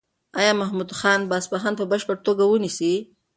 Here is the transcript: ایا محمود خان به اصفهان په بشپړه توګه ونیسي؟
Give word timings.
ایا 0.39 0.51
محمود 0.61 0.91
خان 0.99 1.19
به 1.29 1.35
اصفهان 1.39 1.73
په 1.79 1.85
بشپړه 1.91 2.17
توګه 2.27 2.43
ونیسي؟ 2.47 2.93